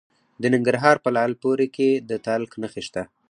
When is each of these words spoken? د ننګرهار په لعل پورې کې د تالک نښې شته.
د 0.41 0.43
ننګرهار 0.53 0.97
په 1.05 1.09
لعل 1.15 1.33
پورې 1.43 1.67
کې 1.75 1.89
د 2.09 2.11
تالک 2.25 2.51
نښې 2.61 2.81
شته. 2.87 3.03